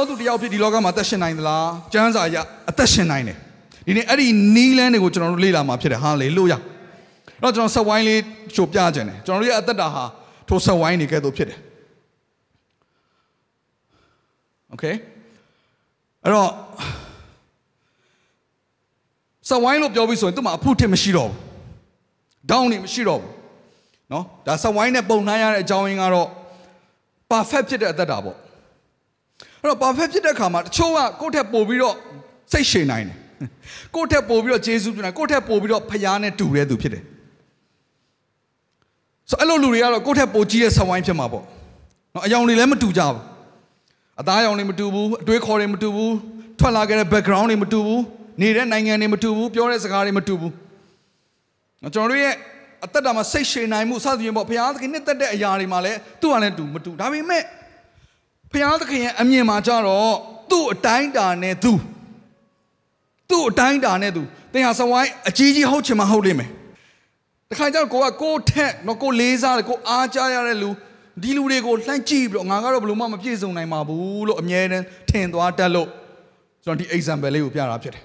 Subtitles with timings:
[0.00, 2.36] ာသူတစ်ယောက်ဖြစ်ဒီလောကမှာအသက်ရှင်နိုင်သလားကျမ်းစာအရ
[2.70, 3.36] အသက်ရှင်နိုင်တယ်
[3.86, 6.58] ဒီနေ့အဲ့ဒီနီးလန်းတွေကိုကျွန်တော်တို့လေ့လာမှာဖြစ်တယ်ဟာလေလုယာ
[7.38, 8.20] အဲ့တော့ကျွန်တော်ဆက်ဝိုင်းလေး
[8.54, 10.04] ချိုပြခြင်းတယ်ကျွန်တော်တို့ရဲ့အသက်တာဟာ
[10.48, 11.58] ထိုဆက်ဝိုင်းတွေကဲ့သို့ဖြစ်တယ်
[14.70, 14.84] โอเค
[16.24, 16.50] အဲ့တော့
[19.48, 21.38] ဆက်ဝိုင်းလို့ပြောပြီးဆိုရင်သူ့မှာအဖို့ထစ်မရှိတော့ဘူး
[22.50, 23.30] ဒေါင်းနေမရှိတော့ဘူး
[24.10, 26.28] เนาะဒါဆက်ဝိုင်းနဲ့ပုံနှိုင်းရတဲ့အကြောင်းရင်းကတော့
[27.30, 28.36] perfect ဖြစ်တဲ့အသက်တာပေါ့
[29.61, 31.95] အဲ့တော့ perfect ဖြစ်တဲ့ခါမှာတချို့ကကိုယ့်ထက်ပိုပြီးတော့
[32.51, 33.17] စိတ်ရှင်နိုင်တယ်
[33.95, 37.03] ကိုယ့်ထက်ပိုပြီးတော့ဂျေဇုပြုနိုင်ကိုယ့်ထက်ပိုပြီးတော့ဖခင်နဲ့တူတဲ့သူဖြစ်တယ်
[39.29, 41.43] ဆိုအဲ့လိုလူတွေကတော့ကိုယ့်ထက်ပိုကြီးတဲ့ဆဝိုင်းဖြစ်မှာပေါ့
[42.13, 43.19] နော်အယောင်တွေလည်းမတူကြဘူး
[44.21, 46.13] အသားအယောင်တွေမတူဘူးအတွေးခေါ်တွေမတူဘူး
[46.59, 48.01] ထွက်လာခဲ့တဲ့ background တွေမတူဘူး
[48.41, 50.53] နေတဲ့နိုင်ငံတွေမတူဘူးပြောတဲ့စကားတွေမတူဘူး
[51.81, 52.33] နော်ကျွန်တော်တို့ရဲ့
[52.85, 57.43] အသက်တာမှာစိတ်ရှင်နိုင်မှုစသဖြင့်ပေါ့ဘုရားသခင်နှစ်သက်တဲ့အရာတွေမှာလည်းသူ့ဟာလည်းတူမတူဒါပေမဲ့
[58.51, 60.15] ဖျားသခင်ရဲ့အမြင်မှာကြတော့
[60.51, 61.73] သူ့အတိုင်းတာနဲ့သူ
[63.29, 64.21] သူ့အတိုင်းတာနဲ့သူ
[64.53, 66.49] သင်ဟာစဝိုင်းအကြီးကြီးဟုတ်ချင်မှဟုတ်လိမ့်မယ်
[67.49, 70.69] တခါကျတော့ကိုကကိုထက်တော့ကိုလေးစားတယ်ကိုအားကြရတဲ့လူ
[71.21, 75.89] ဒီလူတွေကိုလှမ်းကြည့်ပြီးတော့ငါကတော့ဘယ်လို့မှမပြည့်စုံနိုင်ပါဘူးလို့အမြဲတမ်းထင်သွားတတ်လို့
[76.63, 78.03] ကျွန်တော်ဒီ example လေးကိုပြတာဖြစ်တယ်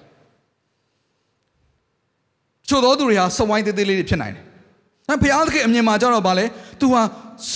[2.69, 4.43] ချို့သောသူတွေဟာစဝိုင်းသေးသေးလေးတွေဖြစ်နိုင်တယ်။
[5.07, 6.45] ဒါဘုရားသခင်အမြင်မှာကြတော့ဗာလဲ။
[6.79, 7.01] तू ဟာ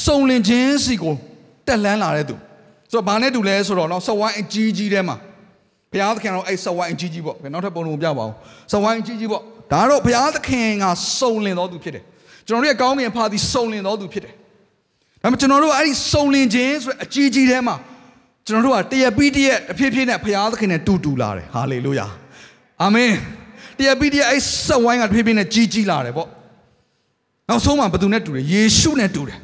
[0.06, 1.16] စုံလင်ခြင်းစီကို
[1.68, 2.36] တက်လန်းလာတဲ့သူ။
[2.92, 5.18] ဆိုတော့ဘာနဲ့တူလဲဆိုတော့နော်စဝိုင်းအကြီးကြီးထဲမှာ
[5.92, 8.34] ဘုရားသခင်ကတော့အဲ့စဝိုင်းအကြီးကြီးပေါ့။နောက်ထပ်ပုံလုံးပြပါအောင်။
[8.72, 10.86] စဝိုင်းအကြီးကြီးပေါ့။ဒါတော့ဘုရားသခင်က
[11.20, 12.04] စုံလင်တော်သူဖြစ်တယ်။
[12.48, 14.34] ကျွန်တော်တို့ရဲ့ကောင်းကင်ဖာသည်စုံလင်တော်သူဖြစ်တယ်။
[15.22, 17.76] ဒါပေမဲ့ကျွန်တော်တို့အဲ့ဒီစုံလင်ခြင်းဆိုတဲ့အကြီးကြီးထဲမှာ
[18.48, 22.08] ကျွန်တော်တို့ကတရပြီးတရက်တဖြည်းဖြည်းနဲ့ဘုရားသခင်နဲ့တူတူလာတယ်။ဟာလေလုယာ။
[22.82, 23.12] အာမင်။
[23.78, 26.28] တရပြီးတရက်အဲ့စဝိုင်းကတဖြည်းဖြည်းနဲ့ကြီးကြီးလာတယ်ပေါ့။
[27.50, 29.40] နောက်ဆုံးမှာဘယ်သူနဲ့တူလဲယေရှုနဲ့တူတယ်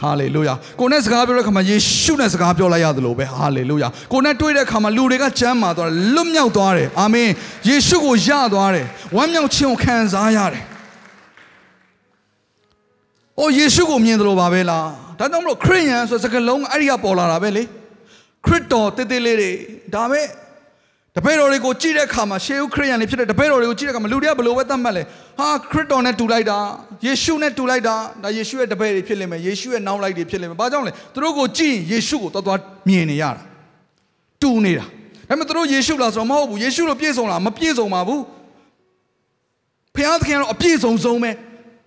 [0.00, 7.28] ဟာလေလုယာကိုနဲ့စကားပြောတဲ့ခါမှာယေရှုနဲ့စကားပြောလိုက်ရသလိုပဲဟာလေလုယာကိုနဲ့တွေ့တဲ့ခါမှာလူတွေကကြမ်းမာသွားတယ်လွတ်မြောက်သွားတယ်အာမင်
[7.68, 10.64] ယေရှုကိုယသွားတယ်ဝမ်းမြောက်ခြင်းကိုခံစားရတယ်
[13.38, 14.86] အိုယေရှုကိုမြင်တယ်လို့ပါပဲလား
[15.18, 17.62] ဒါကြောင့်မလို့ခရစ်ယာန်ဆိုစကားလုံးအဲ့ဒီကပေါ်လာတာပဲလေ
[18.46, 19.52] ခရစ်တော်တေးသေးလေးတွေ
[19.94, 20.20] ဒါပဲ
[21.16, 25.02] တပည့်တော်တွေကိုကြည့်တဲ့အခါမှာရှေးဦးခရစ်ယာန်တွေဖြစ်တဲ့တပည့်တော်တွေကိုကြည့်တဲ့အခါမှာလူတွေကဘယ်လိုပဲသတ်မှတ်လဲ
[25.38, 26.58] ဟာခရစ်တော်နဲ့တူလိုက်တာ
[27.06, 33.42] ယေရှုနဲ့တူလိုက်တာဒါယေရှုရဲ့တပည့်တွေဖြစ်လိမ့်မယ်ယေရှုရဲ့နောက်လိုက်တွေဖြစ်လိမ့်မယ်ဘာကြောင့်လဲသူတို့ကိုကြည့်ရင်ယေရှုကိုတော်တော်မြင်နေရတာ
[34.42, 34.86] တူနေတာဒါ
[35.28, 38.22] ပေမဲ့သူတို့ယေရှုလားဆိုတော့မဟုတ်ဘူးယေရှုလိုပြည့်စုံလားမပြည့်စုံပါဘူး
[39.94, 41.30] ဖခင်သခင်ကတော့အပြည့်စုံဆုံးပဲ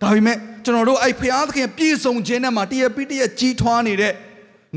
[0.02, 4.14] ဒါပေမဲ့ကျွန်တော်တို့အဲ့ဖခင်သခင်ပြည့်စုံခြင်းနဲ့မှာတရပိတရကြီးထွားနေတဲ့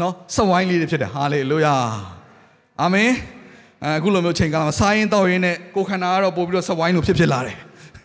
[0.01, 1.75] နော်စဝိုင်းလေးတွေဖြစ်တယ်ဟာလေလုယာ
[2.83, 3.11] အာမင်
[3.85, 7.57] အခုလိုမျိုးချိန်ကာလမှာစားရင်တောက်ရင်နဲ့ကိုခန္ဓာကတော့ပို့ပြီးတော့စဝိုင်းလိုဖြစ်ဖြစ်လာတယ်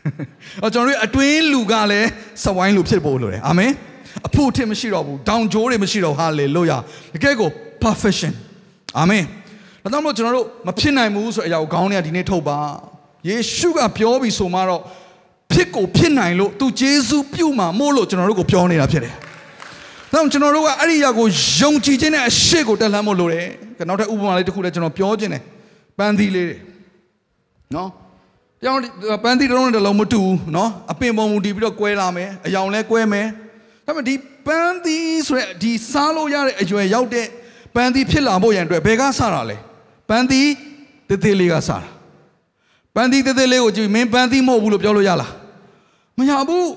[0.63, 2.09] ။အော်ကျွန်တော်တို့အတွင်းလူကလည်း
[2.43, 3.71] စဝိုင်းလိုဖြစ်ဖို့လိုတယ်။အာမင်။
[4.27, 6.77] အဖို့ထင်မရှိတော့ဘူး။ဒေါင်ဂျိုးတွေမရှိတော့ဟာလေလုယာ။
[7.13, 7.49] တကယ်ကို
[7.83, 8.33] perfection
[8.99, 9.23] ။အာမင်။
[9.83, 12.57] ဒါကြောင့်မို့ကျွန်တော်တို့မဖြစ်နိုင်ဘူးဆိုတဲ့အရာကိုခေါင်းထဲကဒီနေ့ထုတ်ပါ။
[13.27, 14.81] ယေရှုကပြောပြီးဆိုမှတော့
[15.51, 19.13] ဖြစ်ကိုဖြစ်နိုင်လို့သူဂျေဇုပြုမှာမို့လို့ကျွန်တော်တို့ကိုပြောနေတာဖြစ်တယ်။
[20.13, 21.27] ဒါကြောင့်ကျွန်တော်တို့ကအဲ့ဒီအရာကို
[21.59, 23.47] ယုံကြည်ခြင်းနဲ့အရှိကိုတက်လှမ်းဖို့လိုတယ်။
[23.89, 25.43] နောက်ထပ်ဥပမာလေးတစ်ခုလည်းကျွန်တော်ပြောခြင်းတယ်။
[26.01, 26.57] ပန်းသီးလေးတွေ
[27.75, 27.89] နော်
[28.61, 28.79] ပြောင်း
[29.23, 33.27] ပန်းသီးတစ်လုံးနဲ့တစ်လုံးမတူဘူးနော်အပင်ပုံမူတည်ပြီးတော့ကွဲလာမယ်အယောင်လဲကွဲမယ်
[33.85, 34.15] ဒါပေမဲ့ဒီ
[34.47, 37.27] ပန်းသီးဆိုတဲ့ဒီစားလို့ရတဲ့အရွယ်ရောက်တဲ့
[37.75, 39.57] ပန်းသီးဖြစ်လာဖို့ရန်အတွက်ဘယ်ကစတာလဲ
[40.09, 40.49] ပန်းသီး
[41.09, 41.77] တသေးလေးကစတာ
[42.95, 45.31] ပန်းသီးတသေးလေးကိုကြည့်မင်းပန်းသီးမဟုတ်ဘူးလို့ပြောလို့ရလား
[46.17, 46.69] မရဘူး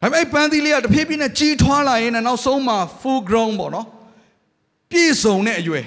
[0.00, 3.86] ဒါပေမဲ့ပန်းသီးလေးကတဖြည်းဖြည်းနဲ့ကြီးထွားလာရင်နောက်ဆုံးမှာ full grown ပေါ့နော်
[4.90, 5.84] ပြည့်စုံတဲ့အရွယ်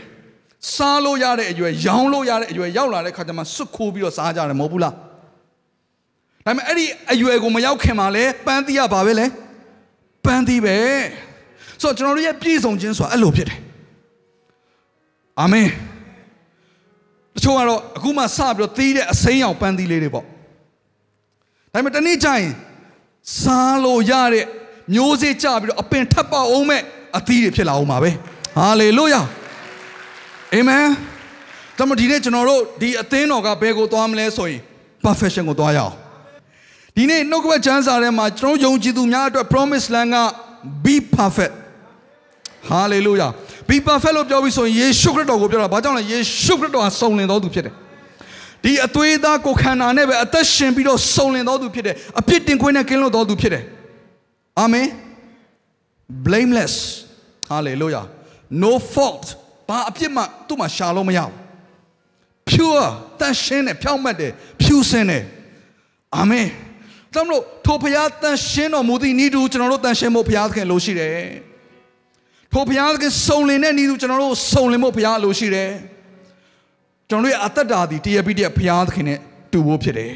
[0.75, 5.00] စားလို့ရတဲ့အရွယ်ရောင်းလို့ရတဲ့အရွယ်ရောက်လာတဲ့ခါကျမှစွတ်ခိုးပြီးတော့စားကြတယ်မဟုတ်ဘူးလားဒါ
[6.45, 9.25] ပေမဲ့အဲ့ဒီအရွယ်ကိုမရောက်ခင်မှာလဲပန်းသီးရပါပဲလဲ
[10.25, 10.77] ပန်းသီးပဲ
[11.81, 13.59] ဆိုတော့ကျွန်တော်တို့ရဲ့ပြည့်စုံခြင်းဆိုတာအဲ့လိုဖြစ်တယ်
[15.39, 15.67] အာမင်
[17.35, 20.29] တချို့ကတော့အခုမှစပြီးတော့သီးတဲ့အစိမ်းရောင်ပန်းသီးလေးတွေပေါ့ဒါ
[21.73, 22.50] ပေမဲ့တနေ့ကျရင်
[23.41, 24.45] စားလို့ရတဲ့
[24.94, 26.81] မျိုးစေ့ကြပြီးတော့အပင်ထပ်ပေါအောင်မဲ့
[27.17, 28.11] အသီးတွေဖြစ်လာအောင်ပါပဲ
[28.57, 29.21] ဟာလေလုယာ
[30.53, 30.85] အာမင်
[31.77, 34.61] ဒါမှဒီနေ့ကျွန်တော်တို့ဒီအသင်းတော်ကဘယ်ကိုသွားမလဲဆိုရင်
[35.05, 35.93] perfection ကိုသွားရအောင်
[36.95, 40.17] ဒီနေ့နှုတ်ကပတ်ချမ်းစာထဲမှာကျွန်တော်ယုံကြည်သူများအတွက် promise land က
[40.83, 41.53] be perfect
[42.69, 43.27] ဟာလေလုယာ
[43.69, 47.73] be perfect လို့ပြောပြီးဆိုရင်ယေရှုခရစ်တော်ကိုပြောတာဘာကြောင့်လဲယေရှုခရစ်တော်ဟာစုံလင်တော်သူဖြစ်တယ်
[48.63, 53.63] ဒီအသွေးသားကိုခန္ဓာနဲ့ပဲအသက်ရှင်ပြီးတော့စုံလင်တော်သူဖြစ်တယ်အပြစ်တင်ခွင့်နဲ့ကင်းလွတ်တော်သူဖြစ်တယ်
[54.59, 54.87] အာမင်
[56.25, 56.75] blameless
[57.51, 58.05] hallelujah
[58.63, 59.25] no fault
[59.69, 61.33] ဘာအပြစ်မှသူ့မှာရှာလို့မရဘူး
[62.50, 62.86] pure
[63.19, 64.31] တန်ရှင်းတယ်ဖြောင့်မတ်တယ်
[64.62, 65.24] ဖြူစင်တယ်
[66.18, 66.48] အာမင်
[67.13, 71.18] ဒါမလို့ထိုဘုရားတန်ရှင်းတော်မူသည့်ဤသူကျွန်တော်တို့တန်ရှင်းဖို့ဘုရားသခင်လိုရှိတယ်
[72.54, 75.71] ထိုဘုရားသခင်စုံလင်တဲ့ဤသူကျွန်တော်တို့စုံလင်ဖို့ဘုရားလိုရှိတယ်
[77.10, 79.19] ကျွန်တော်တို့ရဲ့အသက်တာဒီတရားပြီးတဲ့ဘုရားသခင်နဲ့
[79.51, 80.12] တူဖို့ဖြစ်တယ်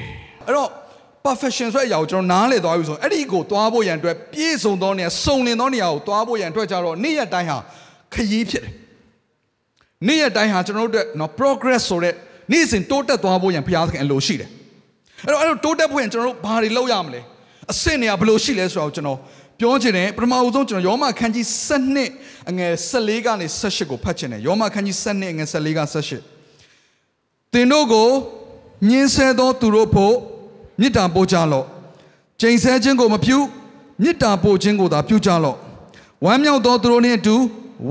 [0.45, 0.69] အဲ့တော့
[1.25, 7.57] perfection ဆိုတဲ့အရာကိုကျွန်တော်နားလည်သွားပြီဆိုရင်အဲ့ဒီကိုသွားဖို့ရန်အတွက်ပြည့်စုံသောနေရာစုံလင်သောနေရာကိုသွားဖို့ရန်အတွက်ကြတော့နေ့ရက်တိုင်းဟာ
[8.13, 8.82] ခရီးဖြစ်တယ်
[10.07, 12.13] နေ့ရက်တိုင်းဟာကျွန်တော်တို့အတွက်နော် progress ဆိုတဲ့
[12.51, 14.49] နေ့စဉ်တိုးတက်သွားဖို့ရန်ဘုရားသခင်အလိုရှိတယ်
[15.25, 17.21] အဲ့တော့အဲ့လိုတိုးတက်ဖို့ရန်ကျွန်တော်တို့ဘာတွေလုပ်ရမလဲ
[17.71, 19.19] အဆင့်နေရာဘယ်လိုရှိလဲဆိုတော့ကျွန်တော်
[19.59, 21.45] ပြောချင်တယ်ပထမအဆုံးကျွန်တော်ယောမခန်းကြီး
[21.97, 25.79] 7အငယ်14ကနေ18ကိုဖတ်ချင်တယ်ယောမခန်းကြီး7အငယ်14က
[26.53, 28.09] 18သင်တို့ကို
[28.89, 30.15] ညင်းဆဲသောသူတို့ဖို့
[30.79, 31.65] မေတ္တာပို့ကြလော့
[32.41, 33.37] ကျိန်ဆဲခြင်းကိုမပြု
[34.01, 35.57] မေတ္တာပို့ခြင်းကိုသာပြုကြလော့
[36.25, 37.35] ဝမ်းမြောက်သောသူတို့နှင့်အတူ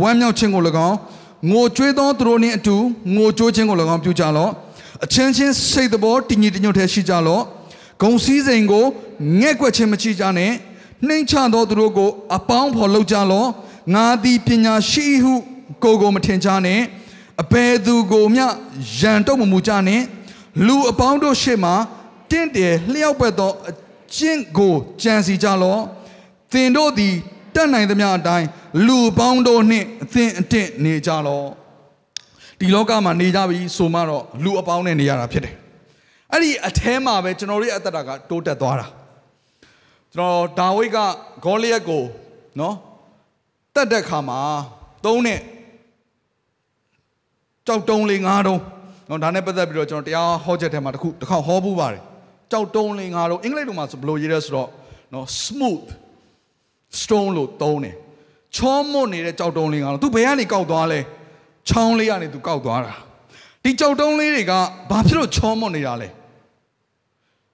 [0.00, 0.96] ဝမ်းမြောက်ခြင်းကို၎င်း
[1.50, 2.76] ငိုကြွေးသောသူတို့နှင့်အတူ
[3.14, 4.50] ငိုကြိုးခြင်းကို၎င်းပြုကြလော့
[5.04, 7.42] အချင်းချင်းစိတ်တဘောတည်ငြိမ်တညွတ်ထဲရှိကြလော့
[8.02, 8.84] ဂုံစည်းစိမ်ကို
[9.40, 10.52] ငဲ့ကွက်ခြင်းမချကြနဲ့
[11.06, 13.48] နှိမ်ချသောသူတို့ကို အပေါင်းဖော်လုပ်ကြလော့
[13.94, 15.34] ငါသည်ပညာရှိဟု
[15.82, 16.80] ကိုယ်ကိုမထင်ကြနဲ့
[17.42, 18.46] အဘယ်သူကိုမျှ
[18.98, 20.02] ရန်တုံမမူကြနဲ့
[20.66, 21.74] လူအပေါင်းတို့ရှေ့မှာ
[22.30, 23.72] တင့်တယ်လျှောက်ပတ်သောအ
[24.16, 25.82] ကျင့်ကိုကြံစီကြလော့
[26.52, 27.14] သင်တို့သည်
[27.54, 28.46] တတ်နိုင်သမျှအတိုင်း
[28.86, 31.48] လူပေါင်းတို့နှင့်အသင်အတင့်နေကြလော့
[32.58, 35.54] ဒီလောကမှာနေကြပြီဆိုမှတော့လူအပေါင်းနဲ့နေရတာဖြစ်တယ်
[36.32, 38.86] အဲ့ဒီအแทမှာပဲကျွန်တော်တို့ရဲ့အသက်တာကတိုးတက်သွားတာ
[40.14, 40.98] ကျွန်တော်ဒါဝိဒ်က
[41.44, 42.02] ဂေါလိယက်ကို
[42.60, 42.74] နော်
[43.74, 44.40] တတ်တဲ့ခါမှာ
[45.04, 45.40] သုံးနဲ့
[47.66, 48.60] ကြောက်တုံးလေးငါးတုံး
[49.08, 52.02] နော်ဒါနဲ့ပတ်သက်ပြီးတော့ကျွန်တော်တရားဟောချက်ထဲမှာတစ်ခုတစ်ခေါက်ဟောပူးပါတယ်
[52.50, 54.68] ကြောက်တုံးလေးငါးတုံးအင်္ဂလိပ်လိုမှာဆိုဘယ်လိုရေးရဲဆိုတော့
[55.12, 55.86] နော် smooth
[57.00, 57.94] stone လို့သုံးတယ်
[58.56, 61.00] ချောမွတ်နေတဲ့ကြောက်တုံးလေးငါးတုံးသူဘယ်ကနေကောက်သွားလဲ
[61.68, 62.92] ချောင်းလေးကနေသူကောက်သွားတာ
[63.64, 64.52] ဒီကြောက်တုံးလေးတွေက
[64.90, 66.08] ဘာဖြစ်လို့ချောမွတ်နေတာလဲ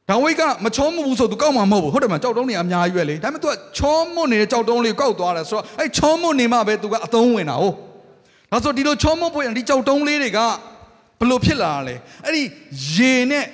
[0.08, 7.74] ဒါဝိတ်ကမချောမွတ်ဘူးဆိုသူကောက်မှာမဟုတ်ဘူးဟုတ်တယ်မကြောက်တုံးတွေအများကြီးပဲလေဒါပေမဲ့သူကချောမွတ်နေတဲ့ကြောက်တုံးလေးကောက်သွားတယ်ဆိုတော့အဲ့ချောမွတ်နေမှပဲသူကအသုံးဝင်တာဟုတ်
[8.50, 10.38] ဒါဆိုဒီလိုချောမွတ်ဖို့ရင်ဒီကြောက်တုံးလေးတွေက
[11.20, 11.94] ဘလို့ဖြစ်လာလဲ
[12.24, 12.42] အဲ့ဒီ
[12.94, 13.44] ရေနဲ့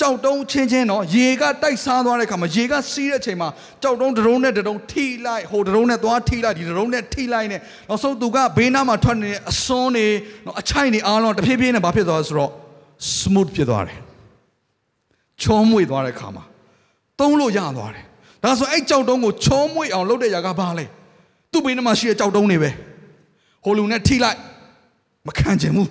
[0.00, 3.48] ကြောက်တုံးချင်းချင်းတော့ရေကတိုက်စားသွားတဲ့ခါမှာရေကစီးတဲ့အချိန်မှာ
[3.82, 10.06] ကြောက်တုံးတရုံးနဲ့တရုံးထိလိုက်ဟိုတရုံးနဲ့သွားထိလိုက်ဒီတရုံးနဲ့ထိလိုက်နဲ့နောက်ဆုံးသူကဘေးနားမှာထွက်နေတဲ့အစွန်းတွေ
[10.46, 12.50] နော်အချိုက်တွေအားလုံးတဖြည်းဖြည်းနဲ့ဘာဖြစ်သွားလဲဆိုတော့
[13.18, 13.98] smooth ဖြစ်သွားတယ်
[15.42, 16.44] ချောမွေ့သွားတဲ့ခါမှာ
[17.18, 18.04] သုံးလို့ရသွားတယ်
[18.42, 20.84] ဒါဆိုအဲ့ကြောက်တုံးကိုချောမွေ့အောင်လုပ်တဲ့ຢာကဘာလဲ
[21.52, 22.70] သူ့ဘေးနားမှာရှိတဲ့ကြောက်တုံးတွေပဲ
[23.64, 24.38] ဟိုလူနဲ့ထိလိုက်
[25.26, 25.88] မခံချင်ဘူး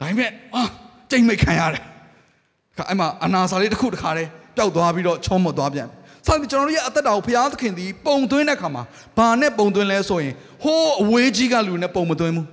[0.00, 0.62] ဒါပေမဲ့အာ
[1.10, 1.93] ကြိတ်မိတ်ခံရတယ်ခါ
[2.88, 5.88] အဲ့မှာအနာစာလေးတစ်ခုတစ်ခါတည်းပျောက်သွားပြီးတော့ချောမွတ်သွားပြန်
[6.26, 8.82] ဆက်ပြီးကျွန်တော်တို့ရဲ့အသက်တာကိုဘုရားသခင်ဒီပုံသွင်းတဲ့ခါမှာ
[9.16, 12.46] ဘာနဲ့ပုံသွင်းလဲဆိုရင်ဟိုးအဝေးကြီးကလူနဲ့ပုံမသွင်းဘူး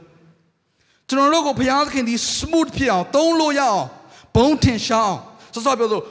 [1.07, 3.88] ကျွန်တော်တို့ကိုဘုရားသခင်ဒီ smooth ဖြစ်အောင်သုံးလို့ရအောင်
[4.35, 5.19] ဘုံထင်ရှားအောင်
[5.53, 6.03] ဆောစောပြောလို့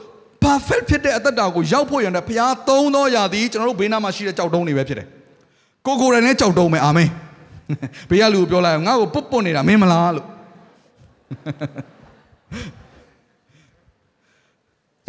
[0.43, 5.07] perfect ဖြစ်တဲ့အသက်တာကိုရောက်ဖို့ရတဲ့ဘုရားသုံးသောရာသည်ကျွန်တော်တို့ဘေးနားမှာရှိတဲ့ကြောက်တုံးတွေပဲဖြစ်တယ်
[5.85, 7.09] ကိုကိုယ်တိုင်နဲ့ကြောက်တုံးပဲအာမင်
[8.09, 10.27] ဘေးကလူကိုပြောလိုက်ငါ့ကိုပုတ်ပုတ်နေတာမင်းမလားလို့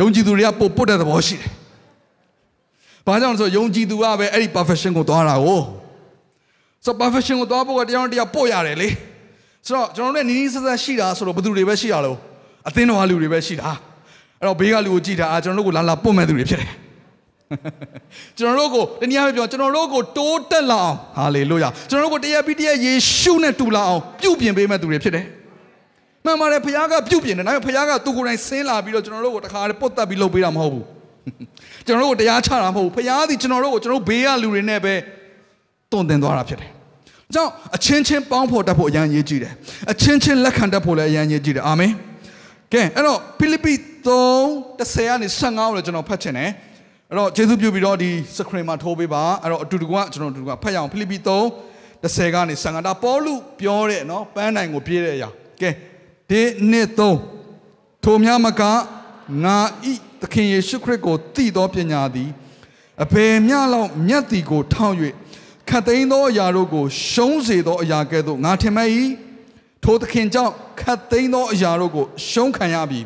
[0.03, 1.51] ယုံကြည်သူတွေကပုတ်ပုတ်တဲ့သဘောရှိတယ်။
[3.07, 5.61] ဘာကြောင့်လဲဆိုယုံကြည်သူကပဲအဲ့ဒီ perfection ကိုသွားတာကို
[6.85, 8.89] ဆို perfection ကိုသွားဖို့ကတရားတရားပို့ရတယ်လေ။
[9.67, 12.19] ဆိုတော့ကျွန်တော်တို့နီးနီးဆက်ဆက်ရှိတာဆိုတော့ဘယ်သူတွေပဲရှိရလို့
[12.69, 13.71] အသင်းတော်ကလူတွေပဲရှိတာ။
[14.41, 16.73] အဲ့တော့ဘေးကလူကိုကြည့်တာအာကျွန်တော်တို့ကိုလာလာပုတ်မဲ့သူတွေဖြစ်တယ်။
[18.39, 25.27] ကျွန်တော်တို့ကိုတနည်းအားဖြင့်ပြောကျွန်တော်တို့ကိုတိုးတက်လာအောင်ဟာလေလုယာကျွန်တော်တို့ကိုတရားပြီးတရားယေရှုနဲ့တူလာအောင်ပြုပြင်ပေးမဲ့သူတွေဖြစ်တယ်။
[26.25, 30.87] မှန်ပါတယ်ဖခင်ကပြုတ်ပြင်တယ်ဒါပေမဲ့ဖခင်ကသူကိုယ်တိုင်ဆင်းလာပြီးတော့ကျွန်တော်တို့ကိုတခါတည်းပုတ်တက်ပြီးလုပ်ပေးတာမဟုတ်ဘူး
[31.87, 34.95] ကျွန်တော်တို့ကိုတရားချတာမဟုတ်ဘူးဖခင်သည်ကျွန်တော်တို့ကိုကျွန်တော်ဘေးကလူတွေနဲ့ပဲ
[35.93, 36.71] တုံတင်သွားတာဖြစ်တယ်။
[37.35, 39.52] ကြောင့်အချင်းချင်းပေါင်းဖော်တတ်ဖို့အရန်ရေးကြည့်တယ်။
[39.93, 41.93] အချင်းချင်းလက်ခံတတ်ဖို့လည်းအရန်ရေးကြည့်တယ်။အာမင်။
[42.73, 43.73] ကဲအဲ့တော့ဖိလိပ္ပိ
[44.07, 46.50] 3:10ကနေ15ကိုလည်းကျွန်တော်ဖတ်ချင်တယ်။
[47.11, 55.29] အဲ့တော့ယေရှုပြုပြီးတော့ဒီစခရင်မှာထိုးပေးပါ။အဲ့တော့အတူတူကကျွန်တော်အတူတူကဖတ်ရအောင်ဖိလိပ္ပိ3:10ကနေ15ဒါပေါလုပြောတဲ့နော်ပန်းနိုင်ကိုပြေးတဲ့အရာ။
[55.62, 55.71] ကဲ
[56.33, 57.19] ဒီနှစ်သုံး
[58.05, 58.62] ထိုများမက
[59.45, 59.59] ငါ
[59.91, 62.31] ဤသခင်ယေရှုခရစ်ကိုတည်သောပညာသည်
[63.03, 64.97] အဘယ်မျှလောက်မြတ်သည်ကိုထောက်၍
[65.69, 68.89] ခတ်သိမ်းသောအရာတို့ကို ရှုံးစေသောအရာကဲ့သို့ငါထင်မဲ့၏
[69.85, 73.01] ထိုသခင်ကြောင့်ခတ်သိမ်းသောအရာတို့ကို ရှုံးခံရပြီ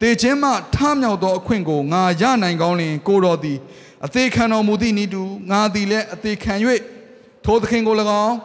[0.00, 3.58] တေခြင်းမှထမြောက်သောအခွင့်ကိုငါရနိုင်ကောင်းလင်ကိုတော်သည်
[4.06, 6.54] အသေးခံတော်မူသည့်ဤသူငါသည်လည်းအသေးခံ၍
[7.44, 7.94] ထိုသခင်ကို၎
[8.24, 8.36] င်း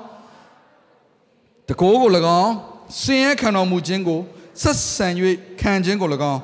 [1.70, 2.12] တကိုးကို၎
[2.42, 2.52] င်း
[3.00, 4.20] စင်ရဲခံတော်မူခြင်းကို
[4.62, 5.08] ဆက်ဆံ၍
[5.62, 6.42] ခံခြင်းကို၎င်း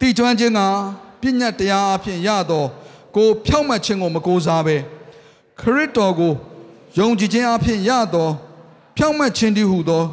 [0.00, 0.60] တိကျွမ်းခြင်းက
[1.20, 2.64] ပညာတရားအဖြစ်ရသော
[3.16, 4.76] ကိုဖြောင့်မတ်ခြင်းကိုမကိုးစားဘဲ
[5.60, 6.32] ခရစ်တော်ကို
[6.98, 8.28] ယုံကြည်ခြင်းအဖြစ်ရသော
[8.96, 10.04] ဖြောင့်မတ်ခြင်းတည်းဟုသော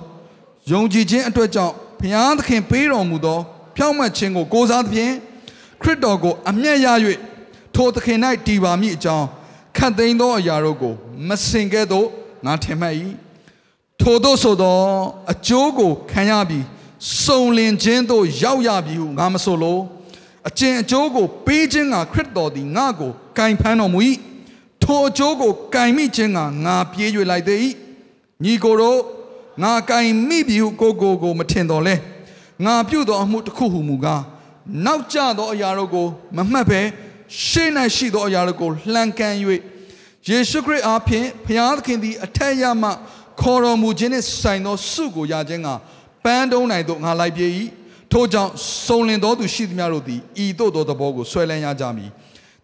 [0.71, 3.39] ယုံကြည်ခြင်းအတွက်ကြောင့်ဘုရားသခင်ပေးတော်မူသော
[3.75, 5.13] ဖြောင့်မတ်ခြင်းကိုကိုးစားသဖြင့်
[5.81, 6.87] ခရစ်တော်ကိုအမျက်ရ၍
[7.75, 9.27] ထိုသခင်၌တည်ပါမည်အကြောင်း
[9.77, 10.93] ခတ်သိမ်းသောအရာတို့ကို
[11.27, 12.07] မစင်ကဲ့သို့
[12.45, 12.95] ငါထင်မှတ်၏
[14.05, 14.79] ထို့သောဆိုသော
[15.31, 16.65] အကျိုးကိုခံရပြီး
[17.23, 19.79] စုံလင်ခြင်းသို့ရောက်ရပြီဟုငါမဆိုလို
[20.47, 23.99] အကျင့်အကျိုးကိုပေးခြင်းကခရစ်တော်သည်ငါကိုကင်ဖမ်းတော်မူ၏
[24.83, 27.59] ထိုအကျိုးကိုကင်မိခြင်းကငါပြေး၍လိုက်သေး၏
[28.43, 28.99] ညီကိုတို့
[29.63, 31.95] ငါကင်မိပြီဟုကိုကိုကိုမထင်တော်လဲ
[32.65, 34.23] ငါပြုသောအမှုတစ်ခုဟုမူကား
[34.85, 36.07] နောက်ကျသောအရာတို့ကို
[36.37, 36.81] မမှတ်ဘဲ
[37.43, 39.35] ရှေ့၌ရှိသောအရာတို့ကိုလှန်ကန်၍
[40.29, 42.89] ယေရှုခရစ်အားဖြင့်ဘုရားသခင်သည်အထက်ရမှ
[43.41, 45.69] ခေါ်တော်မူခြင်းနှင့်ဆိုင်သောစုကိုရခြင်းက
[46.23, 47.47] ပန်းတုံးနိုင်သို့ငါလိုက်ပြေ၏
[48.11, 48.51] ထို့ကြောင့်
[48.85, 52.09] စုံလင်သောသူရှိသမျှတို့သည်ဤသို့သောသဘောကိုဆွဲလန်းရကြမည်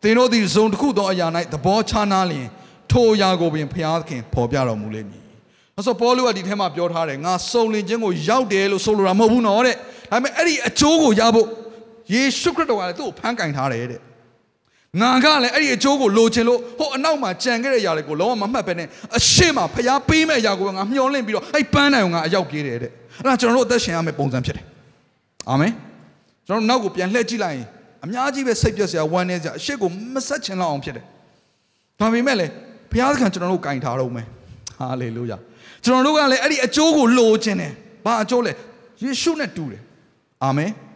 [0.02, 2.48] သင်တို့သည်ဇုံတစ်ခုသောအရာ၌သဘောချနာလျင်
[2.92, 5.24] ထိုအရာကိုပင်ဘုရားသခင်ဖော်ပြတော်မူလိမ့်မည်။
[5.86, 9.76] ဆိုပေါလုကဒီထဲမှာပြောထားတယ်ငါစုံလင်ခြင်းကိုရောက်တယ်လို့ဆိုလိုတာမဟုတ်ဘူးနော်တဲ့။
[10.12, 11.48] ဒါပေမဲ့အဲ့ဒီအကျိုးကိုရဖို့
[12.14, 14.02] ယေရှုခရစ်တော်ကလည်းသူ့ကိုဖန်ကင်ထားတယ်တဲ့။
[14.98, 24.66] ငါကလည်းအဲ့ဒီအကျိုးကိုလိုချင်လို့ဟိုအနောက်မှာကြံခဲ့တဲ့ຢာတွေကိုလုံးဝမမှတ်ပဲနဲ့အရှိမဖျားပေးမဲ့ຢာကိုငါမျောလင့်ပြီးတော့အဲ့ပန်းတိုင်ကိုငါအရောက်ပြေးတယ်တဲ့။အဲ့ဒါကျွန်တော်တို့အသက်ရှင်ရမယ့်ပုံစံဖြစ်တယ်။
[25.50, 25.72] အာမင်။
[26.48, 27.68] ကျွန်တော်တို့နောက်ကိုပြန်လှည့်ကြည့်လိုက်ရင်
[28.04, 31.06] အများကြီးပဲစိတ်ပြက်စရာဝမ်းနည်းစရာအရှိကိုမဆက်ချင်တော့အောင်ဖြစ်တယ်။
[32.00, 32.48] ဒါပေမဲ့လေ
[32.92, 34.26] ဘုရားသခင်ကျွန်တော်တို့ကင်ထားတော့မယ်။
[34.80, 35.38] ဟာလေလုယာ။
[35.86, 37.72] ကျွန်တော်တို့ကလည်းအဲ့ဒီအကျိုးကိုလိုချင်တယ်။
[38.06, 38.52] ဘာအကျိုးလဲ။
[39.04, 39.82] ယေရှုနဲ့တူတယ်။
[40.44, 40.72] အာမင်။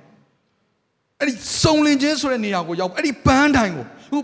[1.22, 4.22] အဲ့ဒီစုံလင်ခြင်းဆိုတဲ့နေရာကိုရောက်အဲ့ဒီပန်းတိုင်ကိုဟို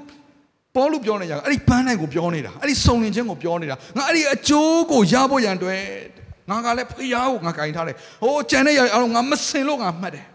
[0.75, 5.83] ပေါလုပြောနေကြအဲ့ဒီပန်းတိုင်ကိုပြောနေတာအဲ့ဒီစုံလင်ခြင်းကိုပြောနေတာငါအဲ့ဒီအကျိုးကိုရဖို့ရန်အတွက်
[6.51, 10.27] ငါကလည်းဖျားကိုငါကင်ထားတယ်ဟိုကြံတဲ့ຢာအားလုံးငါမစင်လို့ငါမှတ်တယ်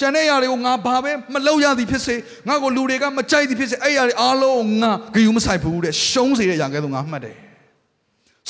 [0.00, 2.14] ကြံတဲ့ຢာတွေကိုငါဘာပဲမလုပ်ရသည်ဖြစ်စေ
[2.48, 7.36] ငါကိုလူတွေကမကြိုက်သည်ဖြစ်စေအဲ့ຢာတွေအားလုံးငါဂယုမဆိုင်ဘူးတဲ့ရှုံးစေတဲ့ຢာကဲဆိုငါမှတ်တယ်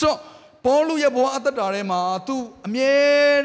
[0.01, 0.19] ဆိုတော့
[0.65, 2.35] ပေါလုရဲ့ဘဝအသက်တာထဲမှာ तू
[2.67, 2.93] အမြဲ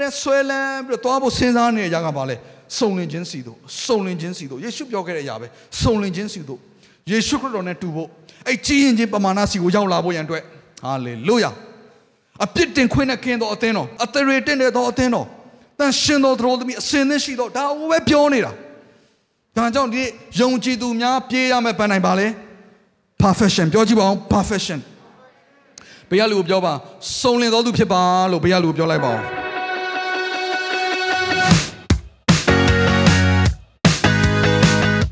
[0.02, 2.36] တမ်းဆွဲလန်းပြီးတော့သွားဖို့စဉ်းစားနေတဲ့ຢာကဘာလဲ
[2.79, 5.47] စုံလင်ခြင်းစီတို့စုံလင်ခြင်းစီတို့ယေရှုပြောခဲ့တဲ့အရာပဲ
[5.83, 6.61] စုံလင်ခြင်းစီတို့
[7.11, 8.09] ယေရှုခရစ်တော်နဲ့တူဖို့
[8.47, 10.43] အဲ့ကြီးရင်ချင်းပမာဏစီကိုရောက်လာဖို့ရန်အတွက်
[10.83, 11.51] ဟာလေလုယာ
[12.45, 15.27] အပြစ်တင်ခွင့်နဲ့ကင်းသောအသင်းတော်အသရေတင်တဲ့သောအသင်းတော်
[15.79, 18.53] တန်ရှင်တော်သူတို့သမီးအစင်သင်းရှိတော့ဒါဟိုပဲပြောနေတာ
[19.57, 20.03] ဒါကြောင့်ဒီ
[20.41, 22.27] ယုံကြည်သူများပြေးရမယ်ပန်းနိုင်ပါလေ
[23.23, 24.81] perfection ပြောကြည့်ပါအောင် perfection
[26.11, 26.73] ဘုရားလူကိုပြောပါ
[27.21, 29.46] စုံလင်တော်သူဖြစ်ပါလို့ဘုရားလူကိုပြောလိုက်ပါအောင်